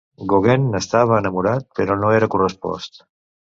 Gauguin 0.31 0.63
n'estava 0.75 1.19
enamorat 1.25 1.69
però 1.81 2.01
no 2.01 2.17
era 2.23 2.33
correspost. 2.37 3.01